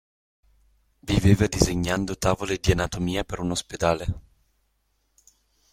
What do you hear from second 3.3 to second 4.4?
un ospedale.